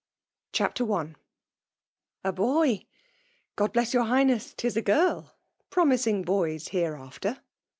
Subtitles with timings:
[0.51, 1.03] CHAPTER I.
[1.03, 1.15] '^
[2.23, 2.85] A boy?
[3.55, 5.29] God bless your Higbneu I *Ti» a gir/,
[5.69, 7.39] Promising boys hereafter